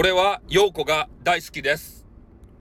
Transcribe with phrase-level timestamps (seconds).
[0.00, 1.97] 俺は陽子が大好きです。